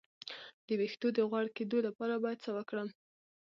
د 0.67 0.69
ویښتو 0.79 1.07
د 1.13 1.19
غوړ 1.29 1.45
کیدو 1.57 1.77
لپاره 1.87 2.21
باید 2.23 2.43
څه 2.45 2.51
وکړم؟ 2.57 2.89